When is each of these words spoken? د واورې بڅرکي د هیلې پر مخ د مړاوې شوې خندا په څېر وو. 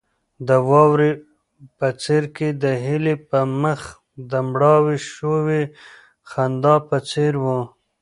د 0.47 0.49
واورې 0.69 1.11
بڅرکي 1.77 2.49
د 2.63 2.65
هیلې 2.85 3.15
پر 3.29 3.43
مخ 3.61 3.81
د 4.31 4.33
مړاوې 4.51 4.97
شوې 5.13 5.61
خندا 6.29 6.75
په 6.87 6.97
څېر 7.09 7.33
وو. 7.43 7.61